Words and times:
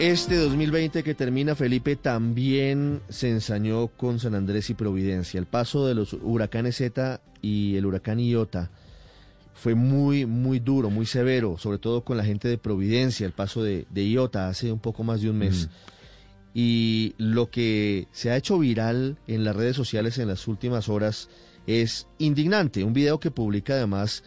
Este 0.00 0.36
2020 0.36 1.04
que 1.04 1.14
termina, 1.14 1.54
Felipe, 1.54 1.94
también 1.94 3.00
se 3.08 3.30
ensañó 3.30 3.86
con 3.86 4.18
San 4.18 4.34
Andrés 4.34 4.68
y 4.68 4.74
Providencia. 4.74 5.38
El 5.38 5.46
paso 5.46 5.86
de 5.86 5.94
los 5.94 6.14
huracanes 6.14 6.76
Z 6.76 7.20
y 7.40 7.76
el 7.76 7.86
huracán 7.86 8.18
Iota 8.18 8.70
fue 9.54 9.76
muy, 9.76 10.26
muy 10.26 10.58
duro, 10.58 10.90
muy 10.90 11.06
severo, 11.06 11.58
sobre 11.58 11.78
todo 11.78 12.02
con 12.02 12.16
la 12.16 12.24
gente 12.24 12.48
de 12.48 12.58
Providencia, 12.58 13.24
el 13.24 13.32
paso 13.32 13.62
de, 13.62 13.86
Iota 13.94 14.48
hace 14.48 14.72
un 14.72 14.80
poco 14.80 15.04
más 15.04 15.22
de 15.22 15.30
un 15.30 15.38
mes. 15.38 15.68
Y 16.54 17.14
lo 17.16 17.50
que 17.50 18.08
se 18.10 18.32
ha 18.32 18.36
hecho 18.36 18.58
viral 18.58 19.16
en 19.28 19.44
las 19.44 19.54
redes 19.54 19.76
sociales 19.76 20.18
en 20.18 20.26
las 20.26 20.48
últimas 20.48 20.88
horas 20.88 21.28
es 21.68 22.08
indignante. 22.18 22.82
Un 22.82 22.94
video 22.94 23.20
que 23.20 23.30
publica 23.30 23.74
además 23.74 24.24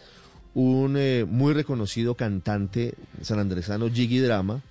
un 0.54 0.96
eh, 0.98 1.26
muy 1.30 1.54
reconocido 1.54 2.16
cantante 2.16 2.96
sanandresano, 3.22 3.90
Jiggy 3.90 4.20
Drama, 4.20 4.62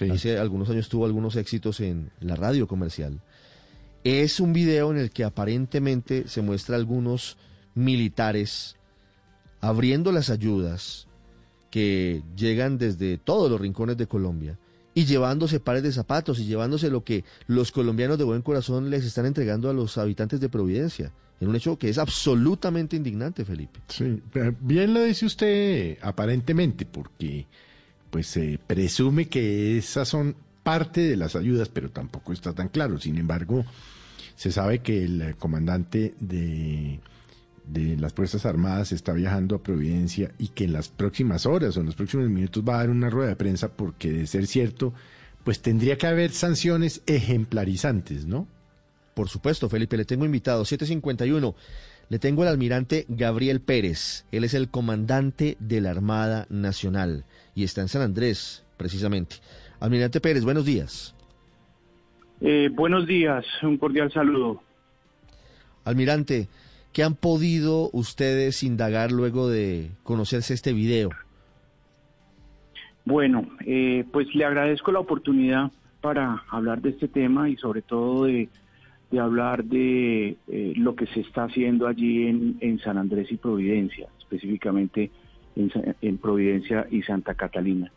Hace 0.00 0.38
algunos 0.38 0.68
años 0.70 0.88
tuvo 0.88 1.06
algunos 1.06 1.36
éxitos 1.36 1.80
en 1.80 2.10
la 2.20 2.36
radio 2.36 2.66
comercial. 2.66 3.20
Es 4.04 4.40
un 4.40 4.52
video 4.52 4.90
en 4.90 4.98
el 4.98 5.10
que 5.10 5.24
aparentemente 5.24 6.28
se 6.28 6.42
muestra 6.42 6.76
algunos 6.76 7.36
militares 7.74 8.76
abriendo 9.60 10.12
las 10.12 10.30
ayudas 10.30 11.08
que 11.70 12.22
llegan 12.36 12.78
desde 12.78 13.18
todos 13.18 13.50
los 13.50 13.60
rincones 13.60 13.96
de 13.96 14.06
Colombia 14.06 14.58
y 14.94 15.04
llevándose 15.04 15.60
pares 15.60 15.82
de 15.82 15.92
zapatos 15.92 16.38
y 16.38 16.46
llevándose 16.46 16.88
lo 16.88 17.04
que 17.04 17.24
los 17.46 17.70
colombianos 17.72 18.16
de 18.16 18.24
buen 18.24 18.42
corazón 18.42 18.88
les 18.88 19.04
están 19.04 19.26
entregando 19.26 19.68
a 19.68 19.74
los 19.74 19.98
habitantes 19.98 20.40
de 20.40 20.48
Providencia. 20.48 21.12
En 21.38 21.48
un 21.48 21.56
hecho 21.56 21.78
que 21.78 21.90
es 21.90 21.98
absolutamente 21.98 22.96
indignante, 22.96 23.44
Felipe. 23.44 23.80
Sí, 23.88 24.22
bien 24.60 24.94
lo 24.94 25.02
dice 25.02 25.26
usted 25.26 25.98
aparentemente, 26.00 26.86
porque 26.86 27.46
pues 28.16 28.28
se 28.28 28.58
presume 28.66 29.28
que 29.28 29.76
esas 29.76 30.08
son 30.08 30.36
parte 30.62 31.02
de 31.02 31.18
las 31.18 31.36
ayudas, 31.36 31.68
pero 31.68 31.90
tampoco 31.90 32.32
está 32.32 32.54
tan 32.54 32.70
claro. 32.70 32.98
Sin 32.98 33.18
embargo, 33.18 33.66
se 34.36 34.50
sabe 34.50 34.78
que 34.78 35.04
el 35.04 35.36
comandante 35.36 36.14
de, 36.18 36.98
de 37.66 37.98
las 37.98 38.14
Fuerzas 38.14 38.46
Armadas 38.46 38.92
está 38.92 39.12
viajando 39.12 39.54
a 39.54 39.62
Providencia 39.62 40.30
y 40.38 40.48
que 40.48 40.64
en 40.64 40.72
las 40.72 40.88
próximas 40.88 41.44
horas 41.44 41.76
o 41.76 41.80
en 41.80 41.84
los 41.84 41.94
próximos 41.94 42.30
minutos 42.30 42.64
va 42.66 42.76
a 42.76 42.78
dar 42.78 42.88
una 42.88 43.10
rueda 43.10 43.28
de 43.28 43.36
prensa 43.36 43.68
porque 43.68 44.10
de 44.10 44.26
ser 44.26 44.46
cierto, 44.46 44.94
pues 45.44 45.60
tendría 45.60 45.98
que 45.98 46.06
haber 46.06 46.30
sanciones 46.30 47.02
ejemplarizantes, 47.04 48.24
¿no? 48.24 48.48
Por 49.12 49.28
supuesto, 49.28 49.68
Felipe, 49.68 49.98
le 49.98 50.06
tengo 50.06 50.24
invitado, 50.24 50.64
751. 50.64 51.54
Le 52.08 52.20
tengo 52.20 52.42
al 52.42 52.48
almirante 52.48 53.04
Gabriel 53.08 53.60
Pérez. 53.60 54.26
Él 54.30 54.44
es 54.44 54.54
el 54.54 54.68
comandante 54.68 55.56
de 55.58 55.80
la 55.80 55.90
Armada 55.90 56.46
Nacional 56.50 57.24
y 57.54 57.64
está 57.64 57.80
en 57.80 57.88
San 57.88 58.02
Andrés, 58.02 58.64
precisamente. 58.76 59.36
Almirante 59.80 60.20
Pérez, 60.20 60.44
buenos 60.44 60.64
días. 60.64 61.16
Eh, 62.40 62.68
buenos 62.72 63.06
días, 63.06 63.44
un 63.62 63.76
cordial 63.76 64.12
saludo. 64.12 64.62
Almirante, 65.84 66.48
¿qué 66.92 67.02
han 67.02 67.16
podido 67.16 67.90
ustedes 67.92 68.62
indagar 68.62 69.10
luego 69.10 69.48
de 69.48 69.90
conocerse 70.04 70.54
este 70.54 70.72
video? 70.72 71.10
Bueno, 73.04 73.48
eh, 73.64 74.04
pues 74.12 74.32
le 74.34 74.44
agradezco 74.44 74.92
la 74.92 75.00
oportunidad 75.00 75.72
para 76.00 76.44
hablar 76.50 76.82
de 76.82 76.90
este 76.90 77.08
tema 77.08 77.48
y 77.48 77.56
sobre 77.56 77.82
todo 77.82 78.24
de, 78.24 78.48
hablar 79.12 79.64
de 79.64 80.36
eh, 80.48 80.72
lo 80.76 80.94
que 80.94 81.06
se 81.06 81.20
está 81.20 81.44
haciendo 81.44 81.86
allí 81.86 82.26
en, 82.26 82.56
en 82.60 82.78
San 82.80 82.98
Andrés 82.98 83.30
y 83.30 83.36
Providencia, 83.36 84.08
específicamente 84.18 85.10
en, 85.56 86.18
Providencia 86.18 86.86
y 86.90 87.02
Santa 87.02 87.34
Catalina. 87.34 87.90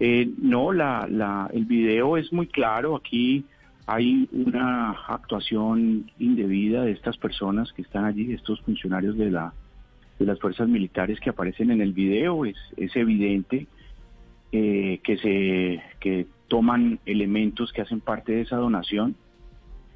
Eh, 0.00 0.30
no, 0.38 0.72
la, 0.72 1.48
el 1.52 1.64
video 1.64 2.16
es 2.16 2.32
muy 2.32 2.46
claro. 2.46 2.96
Aquí 2.96 3.44
hay 3.86 4.28
una 4.32 4.90
actuación 5.06 6.10
indebida 6.18 6.82
de 6.82 6.92
estas 6.92 7.16
personas 7.16 7.72
que 7.72 7.82
están 7.82 8.04
allí, 8.04 8.32
estos 8.32 8.60
funcionarios 8.62 9.16
de, 9.16 9.30
la, 9.30 9.52
de 10.18 10.26
las 10.26 10.38
fuerzas 10.40 10.68
militares 10.68 11.20
que 11.20 11.30
aparecen 11.30 11.70
en 11.70 11.80
el 11.80 11.92
video. 11.92 12.44
Es, 12.44 12.56
es 12.76 12.94
evidente 12.96 13.66
eh, 14.52 15.00
que, 15.02 15.18
se, 15.18 15.82
que 16.00 16.26
toman 16.48 16.98
elementos 17.06 17.72
que 17.72 17.82
hacen 17.82 18.00
parte 18.00 18.32
de 18.32 18.40
esa 18.42 18.56
donación. 18.56 19.14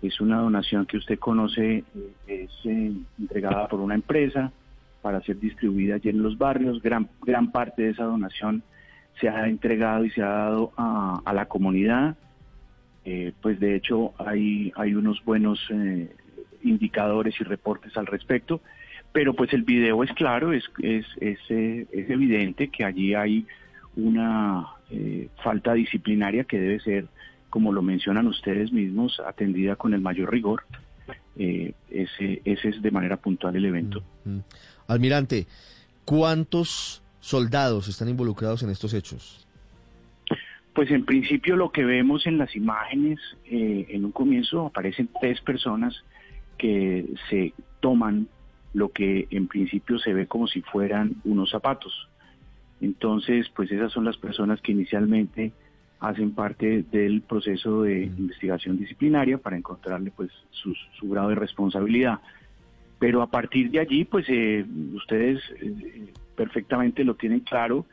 Es 0.02 0.20
una 0.20 0.38
donación 0.38 0.84
que 0.84 0.96
usted 0.96 1.18
conoce, 1.18 1.84
es 2.26 2.50
eh, 2.64 2.92
entregada 3.18 3.68
por 3.68 3.80
una 3.80 3.94
empresa 3.94 4.52
para 5.00 5.20
ser 5.22 5.38
distribuida 5.38 5.94
allí 5.94 6.08
en 6.08 6.22
los 6.22 6.36
barrios. 6.36 6.82
Gran, 6.82 7.08
gran 7.24 7.52
parte 7.52 7.82
de 7.82 7.90
esa 7.90 8.04
donación 8.04 8.62
se 9.20 9.28
ha 9.28 9.46
entregado 9.48 10.04
y 10.04 10.10
se 10.10 10.22
ha 10.22 10.28
dado 10.28 10.72
a, 10.76 11.32
la 11.34 11.46
comunidad. 11.46 12.16
Eh, 13.04 13.32
pues 13.41 13.58
de 13.58 13.74
hecho 13.74 14.12
hay, 14.18 14.72
hay 14.76 14.94
unos 14.94 15.22
buenos 15.24 15.58
eh, 15.70 16.08
indicadores 16.62 17.34
y 17.41 17.44
reportes 17.44 17.96
al 17.96 18.06
respecto, 18.06 18.60
pero 19.12 19.34
pues 19.34 19.52
el 19.52 19.62
video 19.62 20.04
es 20.04 20.12
claro, 20.12 20.52
es, 20.52 20.64
es, 20.80 21.04
es, 21.20 21.38
eh, 21.48 21.86
es 21.92 22.10
evidente 22.10 22.68
que 22.68 22.84
allí 22.84 23.14
hay 23.14 23.46
una 23.96 24.66
falta 25.42 25.72
disciplinaria 25.72 26.44
que 26.44 26.60
debe 26.60 26.80
ser, 26.80 27.06
como 27.52 27.70
lo 27.70 27.82
mencionan 27.82 28.26
ustedes 28.28 28.72
mismos, 28.72 29.20
atendida 29.20 29.76
con 29.76 29.92
el 29.92 30.00
mayor 30.00 30.32
rigor. 30.32 30.64
ese, 31.36 32.40
ese 32.46 32.68
es 32.70 32.80
de 32.80 32.90
manera 32.90 33.18
puntual 33.18 33.54
el 33.56 33.66
evento. 33.66 34.02
Mm, 34.24 34.36
mm. 34.36 34.42
Almirante, 34.88 35.46
¿cuántos 36.06 37.02
soldados 37.20 37.88
están 37.88 38.08
involucrados 38.08 38.62
en 38.62 38.70
estos 38.70 38.94
hechos? 38.94 39.46
Pues 40.72 40.91
en 40.91 41.04
principio 41.04 41.54
lo 41.56 41.70
que 41.70 41.84
vemos 41.84 42.26
en 42.26 42.38
las 42.38 42.56
imágenes, 42.56 43.20
eh, 43.44 43.84
en 43.91 44.06
un 44.06 44.12
comienzo 44.12 44.64
aparecen 44.64 45.10
tres 45.20 45.38
personas 45.42 45.94
que 46.56 47.04
se 47.28 47.52
toman 47.80 48.28
lo 48.72 48.92
que 48.92 49.28
en 49.30 49.46
principio 49.46 49.98
se 49.98 50.14
ve 50.14 50.26
como 50.26 50.46
si 50.46 50.62
fueran 50.62 51.16
unos 51.24 51.50
zapatos. 51.50 52.08
Entonces, 52.80 53.50
pues 53.54 53.70
esas 53.70 53.92
son 53.92 54.06
las 54.06 54.16
personas 54.16 54.62
que 54.62 54.72
inicialmente 54.72 55.52
hacen 56.02 56.32
parte 56.32 56.84
del 56.90 57.22
proceso 57.22 57.82
de 57.82 58.02
investigación 58.02 58.76
disciplinaria 58.76 59.38
para 59.38 59.56
encontrarle 59.56 60.10
pues 60.10 60.30
su, 60.50 60.74
su 60.98 61.08
grado 61.08 61.28
de 61.28 61.36
responsabilidad. 61.36 62.18
Pero 62.98 63.22
a 63.22 63.28
partir 63.28 63.70
de 63.70 63.78
allí, 63.78 64.04
pues 64.04 64.26
eh, 64.28 64.66
ustedes 64.94 65.41
eh, 65.60 66.12
perfectamente 66.34 67.04
lo 67.04 67.14
tienen 67.14 67.41
claro, 67.41 67.86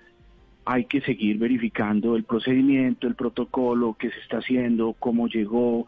hay 0.65 0.85
que 0.85 1.01
seguir 1.01 1.37
verificando 1.37 2.15
el 2.15 2.23
procedimiento, 2.23 3.05
el 3.05 3.13
protocolo, 3.13 3.95
qué 3.97 4.09
se 4.09 4.19
está 4.21 4.39
haciendo, 4.39 4.95
cómo 4.97 5.27
llegó, 5.27 5.85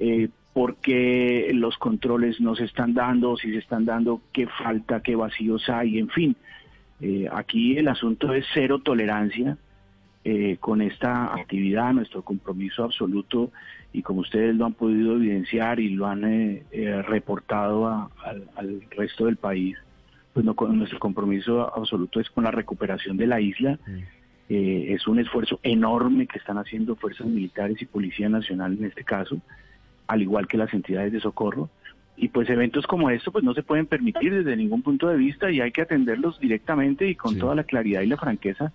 eh, 0.00 0.28
por 0.52 0.74
qué 0.76 1.52
los 1.54 1.78
controles 1.78 2.40
no 2.40 2.56
se 2.56 2.64
están 2.64 2.94
dando, 2.94 3.36
si 3.36 3.52
se 3.52 3.58
están 3.58 3.84
dando, 3.84 4.20
qué 4.32 4.48
falta, 4.48 5.02
qué 5.02 5.14
vacíos 5.14 5.68
hay, 5.68 5.98
en 5.98 6.08
fin. 6.08 6.36
aquí 7.30 7.76
el 7.78 7.86
asunto 7.86 8.34
es 8.34 8.44
cero 8.52 8.80
tolerancia 8.80 9.56
eh, 10.22 10.58
con 10.60 10.82
esta 10.82 11.34
actividad, 11.34 11.94
nuestro 11.94 12.20
compromiso 12.20 12.84
absoluto, 12.84 13.50
y 13.90 14.02
como 14.02 14.20
ustedes 14.20 14.54
lo 14.54 14.66
han 14.66 14.74
podido 14.74 15.16
evidenciar 15.16 15.80
y 15.80 15.88
lo 15.88 16.06
han 16.06 16.24
eh, 16.26 16.62
eh, 16.72 17.00
reportado 17.00 18.10
al 18.54 18.82
resto 18.90 19.24
del 19.24 19.36
país, 19.36 19.78
pues 20.34 20.44
no, 20.44 20.54
nuestro 20.74 20.98
compromiso 20.98 21.74
absoluto 21.74 22.20
es 22.20 22.28
con 22.28 22.44
la 22.44 22.50
recuperación 22.50 23.16
de 23.16 23.26
la 23.26 23.40
isla. 23.40 23.78
es 24.50 25.08
un 25.08 25.20
esfuerzo 25.20 25.58
enorme 25.62 26.26
que 26.26 26.38
están 26.38 26.58
haciendo 26.58 26.96
fuerzas 26.96 27.26
militares 27.26 27.80
y 27.80 27.86
Policía 27.86 28.28
Nacional 28.28 28.76
en 28.78 28.84
este 28.84 29.04
caso, 29.04 29.40
al 30.06 30.20
igual 30.20 30.46
que 30.48 30.58
las 30.58 30.74
entidades 30.74 31.12
de 31.12 31.20
socorro. 31.20 31.70
Y 32.18 32.28
pues 32.28 32.50
eventos 32.50 32.86
como 32.86 33.08
esto 33.08 33.32
pues 33.32 33.42
no 33.42 33.54
se 33.54 33.62
pueden 33.62 33.86
permitir 33.86 34.34
desde 34.34 34.54
ningún 34.54 34.82
punto 34.82 35.08
de 35.08 35.16
vista 35.16 35.50
y 35.50 35.62
hay 35.62 35.72
que 35.72 35.80
atenderlos 35.80 36.38
directamente 36.38 37.08
y 37.08 37.14
con 37.14 37.38
toda 37.38 37.54
la 37.54 37.64
claridad 37.64 38.02
y 38.02 38.06
la 38.06 38.18
franqueza 38.18 38.74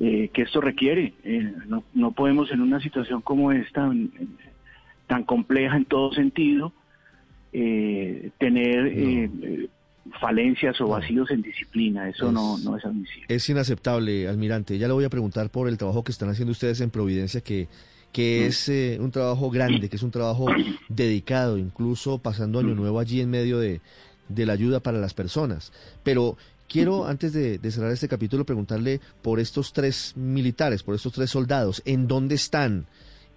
eh, 0.00 0.30
que 0.32 0.42
esto 0.42 0.60
requiere. 0.60 1.14
Eh, 1.24 1.52
no, 1.66 1.84
no, 1.94 2.12
podemos 2.12 2.50
en 2.50 2.60
una 2.60 2.80
situación 2.80 3.22
como 3.22 3.52
esta, 3.52 3.90
tan 5.06 5.24
compleja 5.24 5.76
en 5.76 5.84
todo 5.84 6.12
sentido, 6.12 6.72
eh, 7.52 8.30
tener 8.38 9.68
falencias 10.20 10.80
o 10.80 10.88
vacíos 10.88 11.30
en 11.30 11.42
disciplina. 11.42 12.08
Eso 12.08 12.30
no, 12.30 12.58
no 12.58 12.76
es 12.76 12.84
admisible. 12.84 13.26
Es 13.28 13.48
inaceptable, 13.48 14.28
almirante. 14.28 14.78
Ya 14.78 14.86
le 14.86 14.92
voy 14.94 15.04
a 15.04 15.10
preguntar 15.10 15.50
por 15.50 15.68
el 15.68 15.78
trabajo 15.78 16.04
que 16.04 16.12
están 16.12 16.28
haciendo 16.28 16.52
ustedes 16.52 16.80
en 16.80 16.90
Providencia, 16.90 17.40
que, 17.40 17.68
que 18.12 18.42
Mm. 18.44 18.48
es 18.48 18.68
eh, 18.68 18.98
un 19.00 19.10
trabajo 19.10 19.50
grande, 19.50 19.88
que 19.88 19.96
es 19.96 20.02
un 20.02 20.10
trabajo 20.10 20.46
dedicado, 20.88 21.58
incluso 21.58 22.18
pasando 22.18 22.58
Año 22.60 22.74
Mm. 22.74 22.76
Nuevo 22.76 23.00
allí 23.00 23.20
en 23.20 23.30
medio 23.30 23.58
de, 23.58 23.80
de 24.28 24.46
la 24.46 24.52
ayuda 24.52 24.80
para 24.80 24.98
las 24.98 25.14
personas. 25.14 25.72
Pero 26.02 26.36
quiero, 26.68 27.06
antes 27.06 27.32
de, 27.32 27.58
de 27.58 27.70
cerrar 27.70 27.92
este 27.92 28.08
capítulo, 28.08 28.44
preguntarle 28.44 29.00
por 29.22 29.40
estos 29.40 29.72
tres 29.72 30.12
militares, 30.16 30.82
por 30.82 30.94
estos 30.94 31.12
tres 31.12 31.30
soldados, 31.30 31.82
¿en 31.84 32.06
dónde 32.08 32.34
están? 32.34 32.86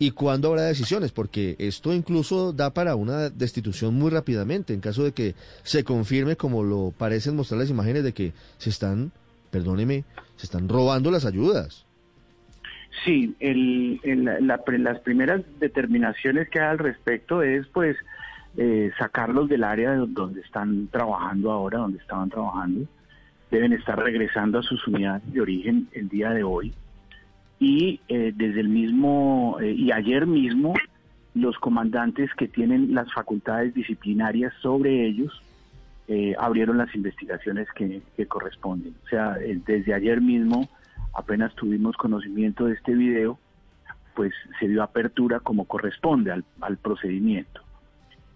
¿Y 0.02 0.12
cuándo 0.12 0.48
habrá 0.50 0.62
decisiones? 0.64 1.12
Porque 1.12 1.56
esto 1.60 1.94
incluso 1.94 2.54
da 2.54 2.74
para 2.74 2.96
una 2.96 3.30
destitución 3.30 3.96
muy 3.96 4.10
rápidamente, 4.12 4.74
en 4.74 4.80
caso 4.80 5.04
de 5.04 5.12
que 5.12 5.36
se 5.64 5.84
confirme, 5.84 6.38
como 6.38 6.64
lo 6.64 6.94
parecen 6.98 7.36
mostrar 7.36 7.60
las 7.60 7.70
imágenes, 7.70 8.04
de 8.06 8.14
que 8.14 8.32
se 8.58 8.70
están, 8.70 9.12
perdóneme, 9.52 10.06
se 10.38 10.46
están 10.46 10.70
robando 10.70 11.12
las 11.12 11.26
ayudas. 11.26 11.86
Sí, 13.06 13.36
el, 13.40 14.00
el- 14.04 14.26
la- 14.48 14.60
las 14.68 15.00
primeras 15.02 15.42
determinaciones 15.60 16.50
que 16.50 16.60
hay 16.60 16.68
al 16.68 16.80
respecto 16.80 17.42
es 17.44 17.68
pues 17.68 17.96
eh, 18.58 18.92
sacarlos 18.98 19.48
del 19.50 19.64
área 19.64 19.92
de 19.92 20.06
donde 20.08 20.42
están 20.42 20.88
trabajando 20.88 21.52
ahora, 21.52 21.80
donde 21.80 22.00
estaban 22.00 22.30
trabajando. 22.30 22.88
Deben 23.52 23.74
estar 23.74 23.98
regresando 23.98 24.60
a 24.60 24.64
sus 24.64 24.86
unidades 24.88 25.32
de 25.32 25.42
origen 25.42 25.88
el 25.94 26.10
día 26.10 26.32
de 26.32 26.44
hoy. 26.44 26.74
Y 27.60 28.00
eh, 28.08 28.32
desde 28.36 28.62
el 28.62 28.70
mismo, 28.70 29.58
eh, 29.60 29.72
y 29.72 29.92
ayer 29.92 30.26
mismo, 30.26 30.74
los 31.34 31.58
comandantes 31.58 32.34
que 32.36 32.48
tienen 32.48 32.94
las 32.94 33.12
facultades 33.14 33.74
disciplinarias 33.74 34.54
sobre 34.62 35.06
ellos 35.06 35.42
eh, 36.08 36.36
abrieron 36.40 36.80
las 36.80 36.94
investigaciones 36.96 37.68
que, 37.76 38.02
corresponden. 38.28 38.96
O 39.06 39.08
sea, 39.10 39.38
eh, 39.40 39.60
desde 39.66 39.94
ayer 39.94 40.22
mismo 40.22 40.68
apenas 41.14 41.54
tuvimos 41.56 41.96
conocimiento 41.98 42.66
de 42.66 42.74
este 42.74 42.96
video, 42.96 43.38
pues 44.16 44.34
se 44.60 44.68
dio 44.68 44.82
apertura 44.82 45.40
como 45.40 45.66
corresponde 45.66 46.32
al 46.32 46.78
procedimiento. 46.78 47.62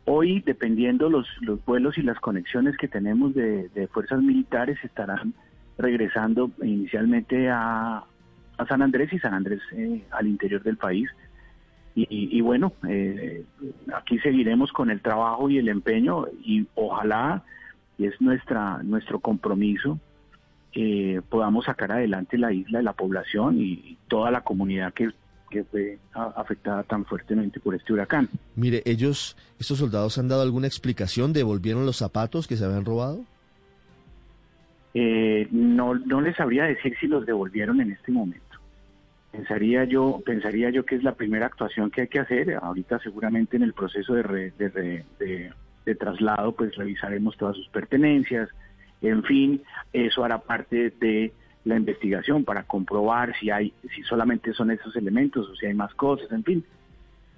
Hoy, 0.06 0.42
dependiendo 0.42 1.10
los, 1.10 1.28
los 1.42 1.64
vuelos 1.66 1.98
y 1.98 2.02
las 2.02 2.20
conexiones 2.20 2.76
que 2.78 2.88
tenemos 2.90 3.34
de, 3.34 3.70
fuerzas 3.92 4.22
militares, 4.22 4.78
estarán 4.84 5.34
regresando 5.78 6.52
inicialmente 6.62 7.50
a, 7.50 8.04
San 8.68 8.82
Andrés 8.82 9.12
y 9.12 9.20
San 9.20 9.34
Andrés 9.34 9.62
eh, 9.74 10.04
al 10.12 10.28
interior 10.28 10.62
del 10.64 10.78
país. 10.78 11.10
Y, 11.96 12.08
y- 12.10 12.42
bueno, 12.42 12.74
eh, 12.88 13.46
aquí 13.96 14.18
seguiremos 14.20 14.72
con 14.72 14.90
el 14.90 15.00
trabajo 15.02 15.50
y 15.50 15.58
el 15.58 15.70
empeño 15.70 16.26
y 16.44 16.66
ojalá, 16.76 17.44
y 17.98 18.06
es 18.06 18.20
nuestra 18.20 18.82
nuestro 18.84 19.20
compromiso, 19.20 20.00
eh, 20.74 21.22
podamos 21.30 21.66
sacar 21.66 21.92
adelante 21.92 22.38
la 22.38 22.52
isla, 22.52 22.82
la 22.82 22.94
población 22.94 23.60
y 23.60 23.98
toda 24.08 24.32
la 24.32 24.42
comunidad 24.42 24.94
que, 24.94 25.12
que 25.54 25.64
fue 25.64 25.98
afectada 26.14 26.84
tan 26.84 27.06
fuertemente 27.06 27.60
por 27.60 27.76
este 27.76 27.94
huracán. 27.94 28.28
Mire, 28.56 28.82
ellos, 28.86 29.38
estos 29.60 29.78
soldados 29.78 30.18
han 30.18 30.28
dado 30.28 30.42
alguna 30.42 30.68
explicación, 30.68 31.32
devolvieron 31.32 31.86
los 31.86 31.98
zapatos 31.98 32.48
que 32.48 32.58
se 32.58 32.66
habían 32.66 32.84
robado. 32.86 33.24
Eh, 34.94 35.48
no, 35.52 35.96
no 35.96 36.22
les 36.22 36.36
sabría 36.36 36.66
decir 36.66 36.96
si 37.00 37.08
los 37.08 37.26
devolvieron 37.26 37.82
en 37.82 37.92
este 37.92 38.12
momento. 38.12 38.44
Pensaría 39.32 39.86
yo, 39.86 40.22
pensaría 40.26 40.70
yo 40.70 40.86
que 40.86 40.96
es 40.96 41.04
la 41.04 41.16
primera 41.16 41.48
actuación 41.48 41.90
que 41.90 42.02
hay 42.02 42.08
que 42.08 42.20
hacer. 42.20 42.56
Ahorita 42.62 43.00
seguramente 43.00 43.56
en 43.58 43.64
el 43.64 43.74
proceso 43.74 44.14
de, 44.14 44.24
re- 44.24 44.54
de, 44.58 44.70
re- 44.70 45.06
de- 45.20 45.52
de 45.86 45.96
traslado, 45.96 46.52
pues 46.52 46.76
revisaremos 46.76 47.36
todas 47.38 47.56
sus 47.58 47.68
pertenencias. 47.70 48.50
En 49.02 49.24
fin, 49.24 49.62
eso 49.92 50.24
hará 50.24 50.38
parte 50.40 50.94
de 51.00 51.34
la 51.66 51.78
investigación 51.78 52.44
para 52.44 52.64
comprobar 52.64 53.34
si 53.40 53.50
hay, 53.50 53.74
si 53.96 54.04
solamente 54.04 54.54
son 54.54 54.72
esos 54.72 54.96
elementos 54.96 55.50
o 55.50 55.56
si 55.56 55.66
hay 55.66 55.74
más 55.74 55.94
cosas. 55.94 56.32
En 56.32 56.44
fin, 56.44 56.64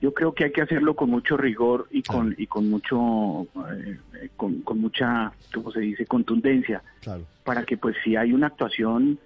yo 0.02 0.14
creo 0.14 0.34
que 0.34 0.46
hay 0.46 0.52
que 0.52 0.62
hacerlo 0.62 0.96
con 0.96 1.10
mucho 1.10 1.38
rigor 1.38 1.88
y 1.92 2.02
con 2.02 2.36
y 2.38 2.48
con 2.48 2.70
mucho, 2.70 3.44
eh, 3.74 4.00
con, 4.36 4.62
con 4.62 4.80
mucha, 4.80 5.32
¿cómo 5.54 5.72
se 5.72 5.80
dice, 5.82 6.06
contundencia 6.06 6.82
Claro. 7.02 7.26
para 7.44 7.64
que 7.64 7.78
pues 7.78 7.96
si 8.04 8.16
hay 8.16 8.34
una 8.34 8.48
actuación 8.48 9.20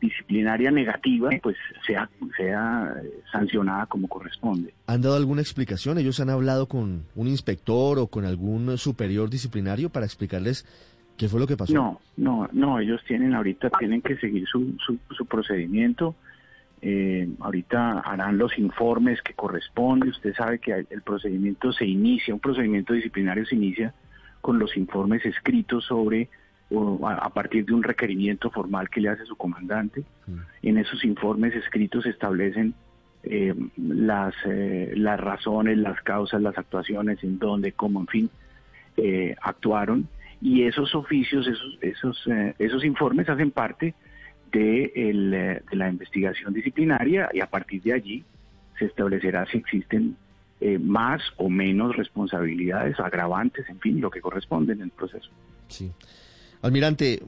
disciplinaria 0.00 0.70
negativa, 0.70 1.28
pues 1.42 1.56
sea, 1.86 2.08
sea 2.36 2.94
eh, 3.04 3.20
sancionada 3.30 3.86
como 3.86 4.08
corresponde. 4.08 4.72
¿Han 4.86 5.02
dado 5.02 5.16
alguna 5.16 5.42
explicación? 5.42 5.98
¿Ellos 5.98 6.20
han 6.20 6.30
hablado 6.30 6.66
con 6.66 7.04
un 7.14 7.28
inspector 7.28 7.98
o 7.98 8.06
con 8.06 8.24
algún 8.24 8.78
superior 8.78 9.28
disciplinario 9.30 9.90
para 9.90 10.06
explicarles 10.06 10.64
qué 11.20 11.28
fue 11.28 11.38
lo 11.38 11.46
que 11.46 11.54
pasó? 11.54 11.74
No, 11.74 12.00
no, 12.16 12.48
no, 12.52 12.80
ellos 12.80 13.02
tienen 13.06 13.34
ahorita, 13.34 13.68
tienen 13.78 14.00
que 14.00 14.16
seguir 14.16 14.46
su, 14.46 14.74
su, 14.78 14.98
su 15.10 15.26
procedimiento. 15.26 16.14
Eh, 16.80 17.28
ahorita 17.40 18.00
harán 18.00 18.38
los 18.38 18.58
informes 18.58 19.20
que 19.20 19.34
corresponde. 19.34 20.08
Usted 20.08 20.34
sabe 20.34 20.60
que 20.60 20.86
el 20.88 21.02
procedimiento 21.02 21.74
se 21.74 21.84
inicia, 21.84 22.32
un 22.32 22.40
procedimiento 22.40 22.94
disciplinario 22.94 23.44
se 23.44 23.54
inicia 23.54 23.92
con 24.40 24.58
los 24.58 24.74
informes 24.78 25.22
escritos 25.26 25.84
sobre 25.84 26.30
o 26.70 27.06
a, 27.06 27.16
a 27.16 27.28
partir 27.28 27.66
de 27.66 27.74
un 27.74 27.82
requerimiento 27.82 28.50
formal 28.50 28.88
que 28.88 29.02
le 29.02 29.10
hace 29.10 29.26
su 29.26 29.36
comandante. 29.36 30.04
En 30.62 30.78
esos 30.78 31.04
informes 31.04 31.54
escritos 31.54 32.04
se 32.04 32.10
establecen 32.10 32.72
eh, 33.24 33.54
las, 33.76 34.32
eh, 34.46 34.94
las 34.96 35.20
razones, 35.20 35.76
las 35.76 36.00
causas, 36.00 36.40
las 36.40 36.56
actuaciones, 36.56 37.22
en 37.22 37.38
dónde, 37.38 37.72
cómo, 37.72 38.00
en 38.00 38.06
fin, 38.06 38.30
eh, 38.96 39.36
actuaron. 39.42 40.08
Y 40.40 40.62
esos 40.62 40.94
oficios, 40.94 41.46
esos, 41.46 41.78
esos, 41.80 42.26
eh, 42.26 42.54
esos 42.58 42.84
informes 42.84 43.28
hacen 43.28 43.50
parte 43.50 43.94
de, 44.52 44.92
el, 44.94 45.34
eh, 45.34 45.62
de 45.70 45.76
la 45.76 45.88
investigación 45.88 46.52
disciplinaria 46.52 47.28
y 47.32 47.40
a 47.40 47.46
partir 47.46 47.82
de 47.82 47.92
allí 47.92 48.24
se 48.78 48.86
establecerá 48.86 49.46
si 49.46 49.58
existen 49.58 50.16
eh, 50.60 50.78
más 50.78 51.22
o 51.36 51.48
menos 51.48 51.96
responsabilidades, 51.96 52.98
agravantes, 53.00 53.68
en 53.68 53.80
fin, 53.80 54.00
lo 54.00 54.10
que 54.10 54.20
corresponde 54.20 54.72
en 54.72 54.82
el 54.82 54.90
proceso. 54.90 55.30
Sí. 55.68 55.90
Almirante, 56.62 57.22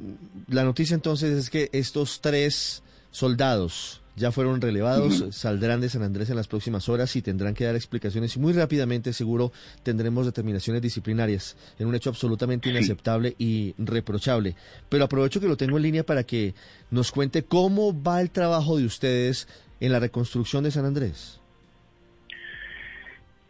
la 0.49 0.65
noticia 0.65 0.95
entonces 0.95 1.31
es 1.31 1.49
que 1.49 1.71
estos 1.73 2.21
tres 2.21 2.83
soldados 3.11 4.02
ya 4.17 4.31
fueron 4.31 4.61
relevados, 4.61 5.25
saldrán 5.31 5.81
de 5.81 5.89
San 5.89 6.03
Andrés 6.03 6.31
en 6.31 6.37
las 6.37 6.49
próximas 6.49 6.89
horas 6.89 7.17
y 7.17 7.23
tendrán 7.23 7.55
que 7.55 7.65
dar 7.65 7.75
explicaciones 7.75 8.37
y 8.37 8.41
muy 8.41 8.53
rápidamente 8.53 9.13
seguro 9.13 9.53
tendremos 9.83 10.27
determinaciones 10.27 10.83
disciplinarias 10.83 11.57
en 11.79 11.87
un 11.87 11.95
hecho 11.95 12.11
absolutamente 12.11 12.69
inaceptable 12.69 13.35
y 13.39 13.75
reprochable. 13.79 14.55
Pero 14.89 15.05
aprovecho 15.05 15.41
que 15.41 15.49
lo 15.49 15.57
tengo 15.57 15.77
en 15.77 15.83
línea 15.83 16.05
para 16.05 16.25
que 16.25 16.55
nos 16.91 17.11
cuente 17.11 17.43
cómo 17.43 18.03
va 18.03 18.21
el 18.21 18.31
trabajo 18.31 18.77
de 18.77 18.85
ustedes 18.85 19.49
en 19.81 19.93
la 19.93 20.01
reconstrucción 20.01 20.65
de 20.65 20.71
San 20.71 20.85
Andrés. 20.85 21.41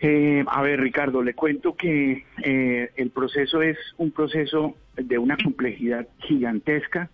Eh, 0.01 0.45
a 0.49 0.63
ver, 0.63 0.81
Ricardo, 0.81 1.23
le 1.23 1.35
cuento 1.35 1.77
que 1.77 2.25
eh, 2.45 2.91
el 2.97 3.11
proceso 3.11 3.63
es 3.63 3.79
un 3.99 4.11
proceso 4.11 4.75
de 4.97 5.17
una 5.17 5.37
complejidad 5.37 6.09
gigantesca. 6.19 7.09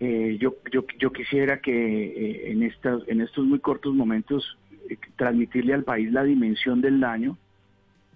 Eh, 0.00 0.36
yo, 0.40 0.56
yo, 0.72 0.84
yo 0.98 1.12
quisiera 1.12 1.60
que 1.60 1.72
eh, 1.72 2.52
en, 2.52 2.62
estas, 2.62 3.02
en 3.06 3.20
estos 3.20 3.44
muy 3.44 3.60
cortos 3.60 3.94
momentos 3.94 4.58
eh, 4.88 4.98
transmitirle 5.16 5.72
al 5.72 5.84
país 5.84 6.12
la 6.12 6.24
dimensión 6.24 6.80
del 6.80 7.00
daño, 7.00 7.38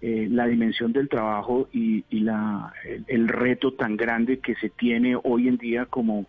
eh, 0.00 0.28
la 0.30 0.46
dimensión 0.46 0.92
del 0.92 1.08
trabajo 1.08 1.68
y, 1.72 2.04
la, 2.10 2.72
el, 2.84 3.04
el 3.08 3.28
reto 3.28 3.72
tan 3.72 3.96
grande 3.96 4.38
que 4.38 4.54
se 4.56 4.70
tiene 4.70 5.16
hoy 5.22 5.48
en 5.48 5.56
día 5.56 5.86
como, 5.86 6.26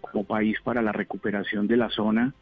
como 0.00 0.24
país 0.24 0.56
para 0.62 0.82
la 0.82 0.92
recuperación 0.92 1.66
de 1.66 1.76
la 1.76 1.88
zona 1.90 2.34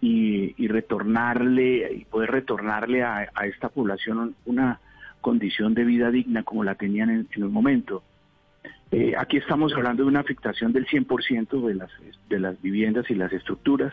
y, 0.00 0.54
y 0.56 0.68
retornarle 0.68 1.92
y 1.92 2.04
poder 2.04 2.30
retornarle 2.30 3.02
a, 3.02 3.28
a 3.34 3.46
esta 3.46 3.68
población 3.68 4.34
una 4.46 4.80
condición 5.20 5.74
de 5.74 5.84
vida 5.84 6.10
digna 6.10 6.44
como 6.44 6.64
la 6.64 6.76
tenían 6.76 7.10
en, 7.10 7.28
en 7.32 7.44
un 7.44 7.52
momento. 7.52 8.02
Eh, 8.92 9.14
aquí 9.18 9.36
estamos 9.36 9.72
hablando 9.74 10.02
de 10.04 10.08
una 10.08 10.20
afectación 10.20 10.72
del 10.72 10.86
100% 10.86 11.66
de 11.66 11.74
las, 11.74 11.90
de 12.28 12.38
las 12.38 12.60
viviendas 12.62 13.10
y 13.10 13.14
las 13.14 13.32
estructuras, 13.32 13.92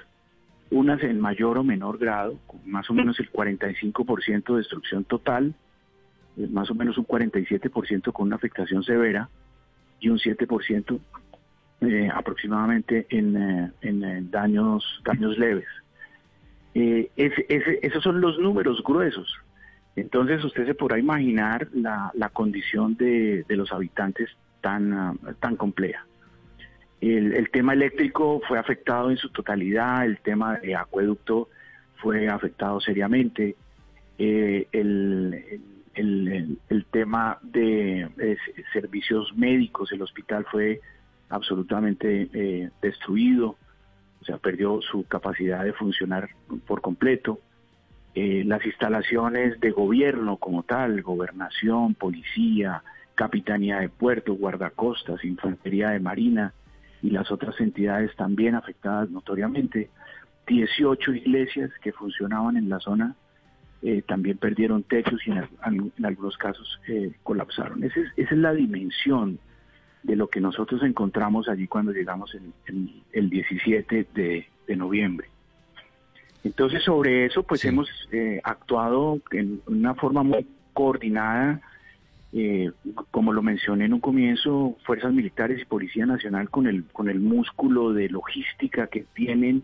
unas 0.70 1.02
en 1.04 1.20
mayor 1.20 1.58
o 1.58 1.64
menor 1.64 1.98
grado, 1.98 2.38
con 2.48 2.60
más 2.70 2.90
o 2.90 2.94
menos 2.94 3.20
el 3.20 3.32
45% 3.32 4.54
de 4.54 4.58
destrucción 4.58 5.04
total, 5.04 5.54
eh, 6.38 6.48
más 6.52 6.70
o 6.72 6.76
menos 6.76 6.98
un 6.98 7.06
47% 7.06 8.12
con 8.12 8.28
una 8.28 8.36
afectación 8.36 8.84
severa 8.84 9.30
y 10.00 10.10
un 10.10 10.18
7% 10.20 11.00
eh, 11.82 12.10
aproximadamente 12.14 13.06
en, 13.10 13.36
eh, 13.36 13.72
en, 13.82 14.32
daños, 14.32 14.84
daños 15.04 15.38
leves. 15.38 15.68
Eh, 16.76 17.12
ese- 17.18 17.46
ese- 17.50 17.80
esos 17.84 18.02
son 18.04 18.20
los 18.22 18.40
números 18.40 18.82
gruesos. 18.84 19.32
Entonces 19.96 20.44
usted 20.44 20.66
se 20.66 20.74
podrá 20.74 20.98
imaginar 20.98 21.68
la, 21.74 22.10
la 22.16 22.30
condición 22.30 22.96
de, 22.96 23.44
de 23.48 23.56
los 23.58 23.72
habitantes 23.72 24.30
tan, 24.64 24.94
ah, 24.94 25.14
tan 25.40 25.56
compleja. 25.58 26.04
El, 27.02 27.34
el 27.34 27.50
tema 27.52 27.74
eléctrico 27.74 28.42
fue 28.48 28.58
afectado 28.58 29.12
en 29.12 29.18
su 29.18 29.30
totalidad, 29.30 30.06
el 30.06 30.18
tema 30.20 30.56
de 30.60 30.74
acueducto 30.76 31.50
fue 31.98 32.28
afectado 32.30 32.80
seriamente, 32.80 33.56
eh, 34.18 34.68
el, 34.72 35.60
el- 35.96 36.58
el- 36.70 36.86
tema 36.86 37.38
de 37.42 38.08
servicios 38.72 39.36
médicos, 39.36 39.92
el 39.92 40.02
hospital 40.02 40.46
fue 40.50 40.80
absolutamente 41.30 42.30
eh, 42.34 42.70
destruido, 42.82 43.58
o 44.22 44.26
sea, 44.26 44.38
perdió 44.38 44.80
su 44.82 45.04
capacidad 45.08 45.64
de 45.64 45.74
funcionar 45.74 46.30
por 46.68 46.82
completo. 46.82 47.40
eh, 48.16 48.44
las 48.46 48.64
instalaciones 48.64 49.60
de 49.60 49.72
gobierno 49.72 50.38
como 50.38 50.62
tal, 50.64 51.02
gobernación, 51.02 51.96
policía, 51.96 52.84
capitanía 53.16 53.80
de 53.80 53.90
puertos, 53.90 54.38
guardacostas, 54.38 55.24
infantería 55.24 55.90
de 55.90 56.00
marina 56.00 56.54
y 57.02 57.10
las 57.10 57.32
otras 57.32 57.60
entidades 57.60 58.16
también 58.16 58.56
afectadas 58.56 59.10
notoriamente. 59.10 59.90
18 60.48 61.14
iglesias 61.14 61.72
que 61.82 61.94
funcionaban 61.94 62.58
en 62.58 62.70
la 62.70 62.80
zona 62.80 63.16
eh, 63.82 64.02
también 64.02 64.38
perdieron 64.38 64.84
techos 64.84 65.20
y 65.28 65.32
en, 65.32 65.94
algunos 66.06 66.38
casos 66.38 66.80
eh, 66.88 67.12
colapsaron. 67.24 67.84
Esa 67.84 68.00
es, 68.00 68.08
esa 68.16 68.34
es, 68.34 68.40
la 68.40 68.54
dimensión 68.54 69.40
de 70.04 70.16
lo 70.16 70.28
que 70.30 70.40
nosotros 70.40 70.84
encontramos 70.84 71.50
allí 71.50 71.68
cuando 71.68 71.92
llegamos 71.92 72.36
el 73.12 73.30
17 73.30 74.08
de, 74.14 74.48
noviembre. 74.76 75.28
Entonces 76.44 76.84
sobre 76.84 77.26
eso 77.26 77.44
pues 77.44 77.64
hemos 77.66 77.90
eh, 78.12 78.42
actuado 78.44 79.20
en 79.32 79.62
una 79.68 79.94
forma 79.96 80.24
muy 80.24 80.48
coordinada, 80.74 81.62
como 83.12 83.32
lo 83.32 83.44
mencioné 83.44 83.86
en 83.86 83.94
un 83.94 84.00
comienzo, 84.00 84.76
fuerzas 84.86 85.14
militares 85.14 85.62
y 85.62 85.66
Policía 85.66 86.06
Nacional 86.06 86.50
con 86.50 86.66
el, 86.66 86.86
con 86.86 87.08
el 87.10 87.20
músculo 87.20 87.94
de 87.94 88.10
logística 88.10 88.88
que 88.88 89.06
tienen 89.14 89.64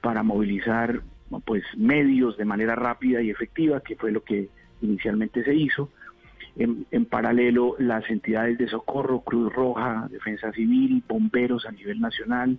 para 0.00 0.22
movilizar 0.22 1.02
pues 1.44 1.62
medios 1.76 2.36
de 2.36 2.44
manera 2.44 2.74
rápida 2.74 3.22
y 3.22 3.30
efectiva, 3.30 3.80
que 3.80 3.94
fue 3.94 4.10
lo 4.10 4.24
que 4.24 4.48
inicialmente 4.82 5.44
se 5.44 5.54
hizo. 5.54 5.90
En, 6.56 7.04
paralelo, 7.06 7.76
las 7.78 8.10
entidades 8.10 8.58
de 8.58 8.68
socorro, 8.68 9.20
Cruz 9.20 9.52
Roja, 9.52 10.08
Defensa 10.10 10.52
Civil, 10.52 11.02
bomberos 11.06 11.64
a 11.64 11.70
nivel 11.70 12.00
nacional, 12.00 12.58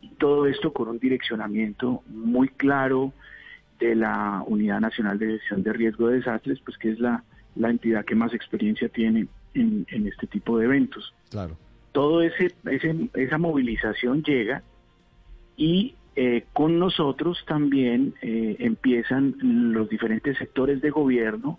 y 0.00 0.08
todo 0.08 0.46
esto 0.46 0.72
con 0.72 0.88
un 0.88 0.98
direccionamiento 0.98 2.02
muy 2.08 2.48
claro 2.48 3.12
de 3.78 3.94
la 3.94 4.42
Unidad 4.46 4.80
Nacional 4.80 5.18
de 5.18 5.38
Gestión 5.38 5.62
de 5.62 5.72
Riesgo 5.72 6.08
de 6.08 6.16
Desastres, 6.16 6.60
pues 6.64 6.76
que 6.76 6.90
es 6.90 6.98
la, 6.98 7.22
la 7.56 7.70
entidad 7.70 8.04
que 8.04 8.14
más 8.14 8.32
experiencia 8.34 8.88
tiene 8.88 9.26
en, 9.54 9.86
en 9.90 10.06
este 10.06 10.26
tipo 10.26 10.58
de 10.58 10.66
eventos. 10.66 11.14
Claro. 11.30 11.56
Todo 11.92 12.22
ese, 12.22 12.54
ese 12.70 13.10
esa 13.14 13.38
movilización 13.38 14.22
llega 14.22 14.62
y 15.56 15.94
eh, 16.16 16.44
con 16.52 16.78
nosotros 16.78 17.38
también 17.46 18.14
eh, 18.22 18.56
empiezan 18.58 19.36
los 19.72 19.88
diferentes 19.88 20.36
sectores 20.38 20.80
de 20.80 20.90
gobierno 20.90 21.58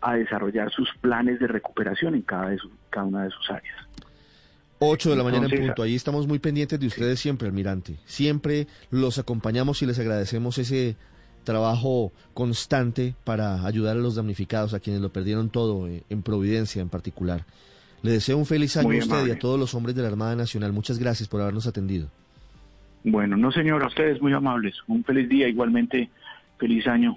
a 0.00 0.16
desarrollar 0.16 0.72
sus 0.72 0.88
planes 1.00 1.38
de 1.38 1.46
recuperación 1.46 2.14
en 2.14 2.22
cada, 2.22 2.50
de 2.50 2.58
cada 2.90 3.06
una 3.06 3.24
de 3.24 3.30
sus 3.30 3.50
áreas. 3.50 3.76
8 4.80 5.10
de 5.10 5.16
la 5.16 5.22
mañana 5.22 5.46
en 5.48 5.66
punto. 5.66 5.82
Ahí 5.84 5.94
estamos 5.94 6.26
muy 6.26 6.40
pendientes 6.40 6.80
de 6.80 6.86
ustedes 6.88 7.20
siempre, 7.20 7.46
almirante. 7.46 7.96
Siempre 8.04 8.66
los 8.90 9.18
acompañamos 9.18 9.80
y 9.82 9.86
les 9.86 9.98
agradecemos 10.00 10.58
ese 10.58 10.96
trabajo 11.44 12.12
constante 12.34 13.14
para 13.24 13.66
ayudar 13.66 13.96
a 13.96 14.00
los 14.00 14.14
damnificados, 14.14 14.74
a 14.74 14.80
quienes 14.80 15.02
lo 15.02 15.10
perdieron 15.10 15.50
todo, 15.50 15.88
eh, 15.88 16.02
en 16.10 16.22
Providencia 16.22 16.82
en 16.82 16.88
particular. 16.88 17.44
Le 18.02 18.10
deseo 18.10 18.36
un 18.36 18.46
feliz 18.46 18.76
año 18.76 18.90
a 18.90 18.98
usted 18.98 19.26
y 19.26 19.30
a 19.30 19.38
todos 19.38 19.58
los 19.58 19.74
hombres 19.74 19.94
de 19.94 20.02
la 20.02 20.08
Armada 20.08 20.34
Nacional. 20.34 20.72
Muchas 20.72 20.98
gracias 20.98 21.28
por 21.28 21.40
habernos 21.40 21.66
atendido. 21.66 22.08
Bueno, 23.04 23.36
no 23.36 23.52
señor, 23.52 23.82
a 23.82 23.88
ustedes 23.88 24.20
muy 24.20 24.32
amables. 24.32 24.74
Un 24.86 25.04
feliz 25.04 25.28
día 25.28 25.48
igualmente 25.48 26.10
feliz 26.58 26.86
año 26.86 27.16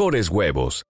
mejores 0.00 0.30
huevos. 0.30 0.84